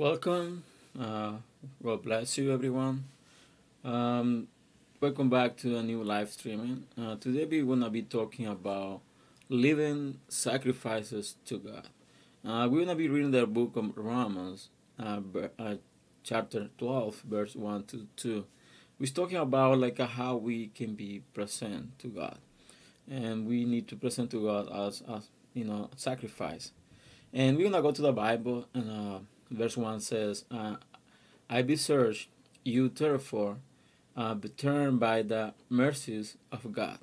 [0.00, 0.64] Welcome.
[0.98, 1.32] Uh,
[1.84, 3.04] God bless you, everyone.
[3.84, 4.48] Um,
[4.98, 6.84] welcome back to a new live streaming.
[6.98, 9.02] Uh, today we're gonna be talking about
[9.50, 11.88] living sacrifices to God.
[12.42, 15.20] Uh, we're gonna be reading the book of Romans, uh,
[15.58, 15.74] uh,
[16.22, 18.46] chapter twelve, verse one to two.
[18.98, 22.38] We're talking about like how we can be present to God,
[23.06, 26.72] and we need to present to God as as you know sacrifice.
[27.34, 29.18] And we're gonna go to the Bible and uh,
[29.50, 30.76] verse 1 says, uh,
[31.48, 32.28] I beseech
[32.64, 33.58] you therefore,
[34.16, 36.98] uh, be turned by the mercies of God,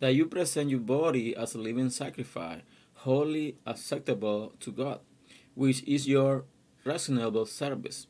[0.00, 2.62] that you present your body as a living sacrifice,
[2.94, 5.00] holy acceptable to God,
[5.54, 6.44] which is your
[6.84, 8.06] reasonable service.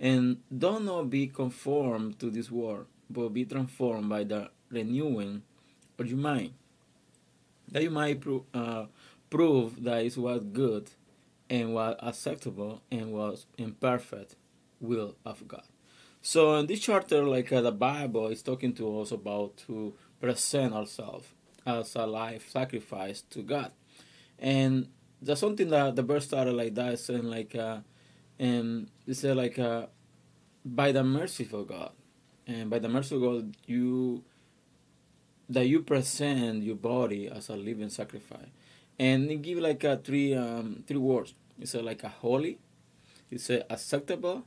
[0.00, 5.42] And do not be conformed to this world, but be transformed by the renewing
[5.98, 6.52] of your mind,
[7.70, 8.86] that you might pro- uh,
[9.28, 10.90] prove that is what good
[11.50, 14.36] and was acceptable and was in perfect
[14.80, 15.64] will of God.
[16.20, 20.74] So in this chapter, like uh, the Bible is talking to us about to present
[20.74, 21.28] ourselves
[21.64, 23.72] as a life sacrifice to God,
[24.38, 24.88] and
[25.20, 27.78] there's something that the verse started like that, saying like, uh,
[28.38, 29.86] and it said like, uh,
[30.64, 31.92] by the mercy of God,
[32.46, 34.24] and by the mercy of God, you
[35.48, 38.48] that you present your body as a living sacrifice
[38.98, 41.34] and it give like a three um, three words.
[41.60, 42.58] It's a, like a holy,
[43.30, 44.44] it's a acceptable,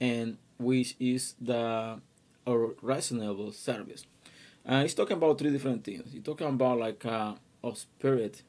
[0.00, 2.00] and which is the
[2.46, 4.06] or reasonable service.
[4.66, 6.14] Uh, he's talking about three different things.
[6.14, 8.42] It's talking about like uh, our spirit.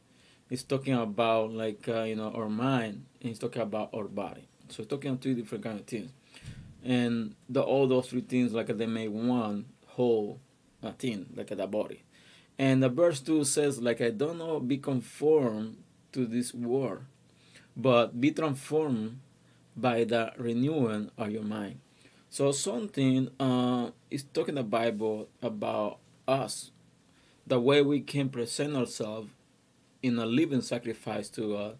[0.49, 4.47] It's talking about like uh, you know our mind, and he's talking about our body.
[4.69, 6.11] So he's talking about three different kind of things,
[6.83, 10.39] and the all those three things like they make one whole
[10.83, 12.03] uh, thing, like the body.
[12.57, 15.77] And the verse 2 says, like, I don't know, be conformed
[16.13, 17.03] to this world,
[17.75, 19.19] but be transformed
[19.75, 21.79] by the renewing of your mind.
[22.29, 26.71] So something uh, is talking the Bible about us,
[27.45, 29.29] the way we can present ourselves
[30.01, 31.77] in a living sacrifice to God.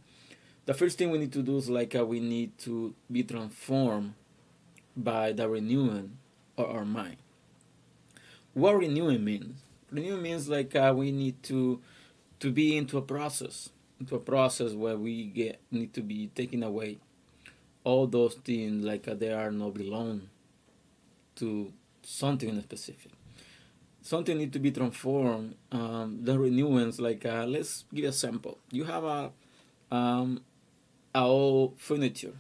[0.66, 4.16] The first thing we need to do is like uh, we need to be transformed
[4.98, 6.18] by the renewing
[6.58, 7.18] of our mind.
[8.54, 9.60] What renewing means?
[9.96, 11.80] Renewing means like uh, we need to
[12.42, 16.64] to be into a process, into a process where we get need to be taking
[16.64, 16.98] away
[17.86, 20.30] all those things like uh, they are not belong
[21.38, 21.72] to
[22.04, 23.14] something specific.
[24.02, 25.56] Something need to be transformed.
[25.72, 28.58] Um, the renewance, like uh, let's give a sample.
[28.72, 29.32] You have a
[29.92, 30.42] um,
[31.14, 32.36] a old furniture,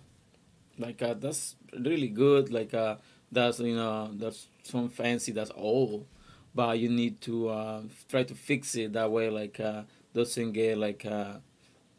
[0.78, 2.52] like uh, that's really good.
[2.52, 2.98] Like uh,
[3.32, 6.06] that's you know that's some fancy that's old
[6.56, 9.84] but you need to uh, try to fix it that way like uh,
[10.14, 11.34] doesn't get like uh,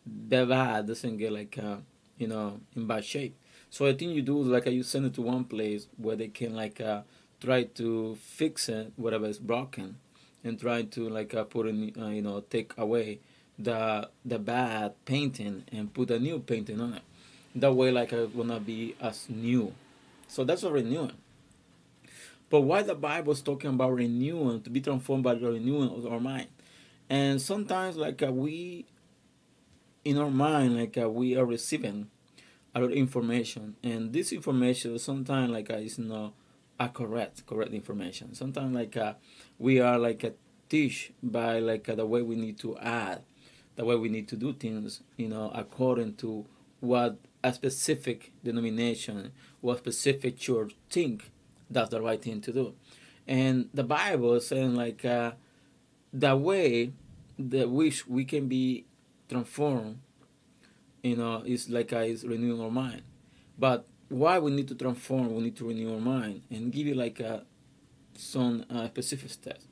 [0.06, 1.76] bad doesn't get like uh,
[2.18, 3.36] you know in bad shape.
[3.70, 6.54] So i think you do like you send it to one place where they can
[6.54, 7.02] like uh,
[7.40, 9.96] try to fix it whatever is broken
[10.44, 13.18] and try to like uh, put in uh, you know take away
[13.58, 17.02] the the bad painting and put a new painting on it.
[17.54, 19.72] That way like it will not be as new.
[20.28, 21.12] So that's a renewing
[22.50, 26.06] but why the Bible is talking about renewing, to be transformed by the renewing of
[26.06, 26.48] our mind.
[27.08, 28.86] And sometimes, like uh, we,
[30.04, 32.10] in our mind, like uh, we are receiving
[32.74, 36.34] a lot of information, and this information sometimes like uh, is not
[36.78, 38.34] a correct, correct information.
[38.34, 39.14] Sometimes like uh,
[39.58, 40.32] we are like a
[40.68, 43.22] teach by like uh, the way we need to add,
[43.76, 46.46] the way we need to do things, you know, according to
[46.80, 51.30] what a specific denomination, what specific church think
[51.70, 52.74] that's the right thing to do.
[53.26, 55.32] And the Bible saying like uh,
[56.12, 56.92] the way
[57.38, 58.84] that which we can be
[59.28, 59.98] transformed,
[61.02, 63.02] you know, is like uh, is renewing our mind.
[63.58, 66.94] But why we need to transform, we need to renew our mind and give you
[66.94, 67.44] like a,
[68.16, 69.64] some uh, specific steps.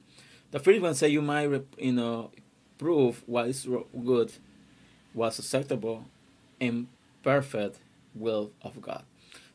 [0.50, 2.30] The first one say you might, you know,
[2.78, 3.66] prove what is
[4.04, 4.32] good,
[5.12, 6.04] what's acceptable,
[6.60, 6.88] and
[7.22, 7.78] perfect
[8.14, 9.04] will of God.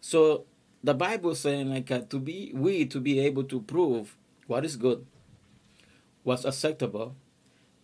[0.02, 0.46] So
[0.84, 4.16] the Bible saying like uh, to be we to be able to prove
[4.48, 5.06] what is good,
[6.24, 7.16] what's acceptable,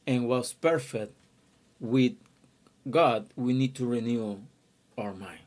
[0.07, 1.13] and what's perfect
[1.79, 2.13] with
[2.89, 4.39] God, we need to renew
[4.97, 5.39] our mind.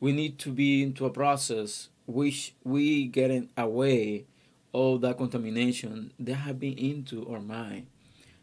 [0.00, 4.24] We need to be into a process which we getting away
[4.72, 7.86] all that contamination that have been into our mind.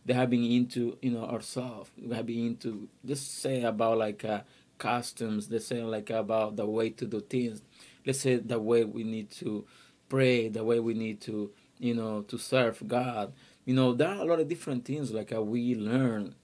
[0.05, 1.89] They have been into you know ourselves.
[1.99, 4.41] We have been into just say about like uh,
[4.77, 5.47] customs.
[5.47, 7.63] They say like about the way to do things
[8.05, 9.65] let's say the way we need to
[10.09, 13.33] pray, the way we need to, you know, to serve God.
[13.65, 16.35] You know, there are a lot of different things like uh, we learn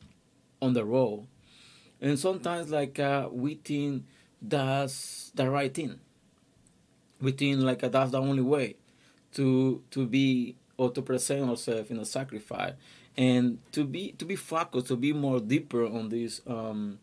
[0.61, 1.27] on the road.
[2.01, 4.05] And sometimes like uh, we think
[4.41, 5.99] that's the right thing.
[7.21, 8.75] We think like that's the only way
[9.33, 12.73] to to be or to present ourselves in a sacrifice
[13.17, 16.99] and to be to be focused to be more deeper on this um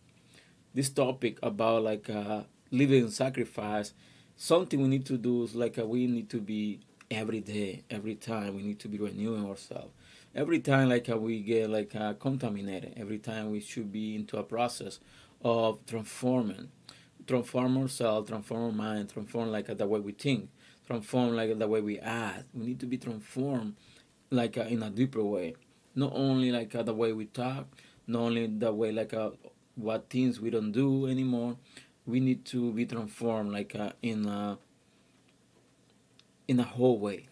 [0.74, 3.92] this topic about like uh living sacrifice
[4.38, 6.80] something we need to do is like uh, we need to be
[7.10, 9.92] every day every time we need to be renewing ourselves.
[10.34, 14.38] Every time like uh, we get like uh, contaminated every time we should be into
[14.38, 15.00] a process
[15.42, 16.70] of transforming
[17.26, 20.48] transform ourselves transform our mind transform like the way we think
[20.86, 22.44] transform like the way we act.
[22.54, 23.74] We need to be transformed
[24.30, 25.54] like in a deeper way.
[25.94, 27.66] Not only like the way we talk
[28.06, 29.12] not only the way like
[29.76, 31.56] what things we don't do anymore
[32.08, 34.58] we need to be transformed like uh, in a
[36.48, 37.28] in a whole way.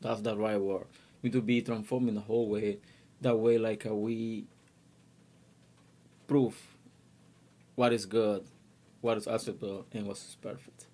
[0.00, 0.86] That's the right word.
[1.20, 2.78] We need to be transformed in a whole way.
[3.20, 4.46] That way like uh, we
[6.28, 6.54] prove
[7.74, 8.44] what is good
[9.00, 10.86] what is acceptable and what is perfect.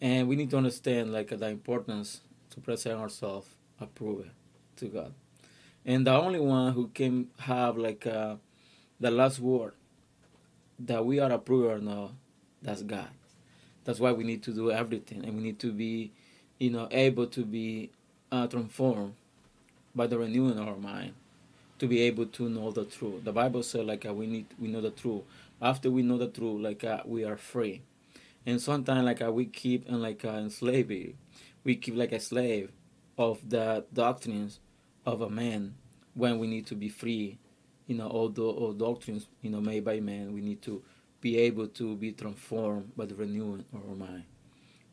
[0.00, 2.20] And we need to understand like the importance
[2.50, 3.48] to present ourselves
[3.80, 4.30] approved
[4.76, 5.14] to god.
[5.84, 8.36] And the only one who can have like uh,
[9.00, 9.74] the last word
[10.78, 12.12] that we are approved or not
[12.64, 13.10] that's god.
[13.84, 16.12] That's why we need to do everything and we need to be
[16.58, 17.90] you know able to be
[18.32, 19.14] uh, transformed
[19.94, 21.14] by the renewing of our mind
[21.78, 23.24] to be able to know the truth.
[23.24, 25.22] The bible said like uh, we need we know the truth.
[25.62, 27.82] After we know the truth like uh, we are free.
[28.46, 31.16] And sometimes like uh, we keep in like uh, in slavery
[31.64, 32.70] we keep like a slave
[33.18, 34.60] of the doctrines
[35.06, 35.74] of a man
[36.14, 37.38] when we need to be free.
[37.86, 40.82] You know all the all doctrines you know made by man we need to
[41.24, 44.24] be able to be transformed by the renewing of our mind.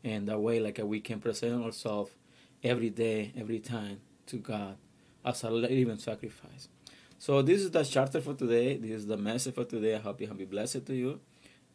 [0.02, 2.10] And that way like uh, we can present ourselves
[2.64, 4.78] every day every time to god
[5.26, 6.68] as a living sacrifice.
[7.18, 8.78] So this is the charter for today.
[8.78, 9.94] This is the message for today.
[9.94, 11.20] I hope you have been blessed to you.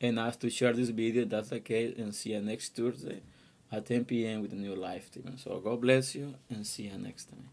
[0.01, 3.21] And ask to share this video that's the case and see you next thursday
[3.71, 5.37] at 10 p.m with a new live stream.
[5.37, 7.45] So god bless you and see you next time